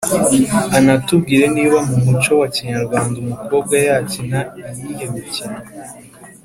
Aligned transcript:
anatubwire 0.77 1.45
niba 1.55 1.77
mu 1.89 1.97
muco 2.05 2.31
wa 2.41 2.47
kinyarwanda 2.55 3.15
umukobwa 3.23 3.75
yakina 3.87 4.39
iyihe 4.69 5.05
mikino 5.13 5.59